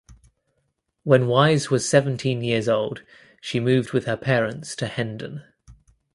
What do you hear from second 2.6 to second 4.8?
old she moved with her parents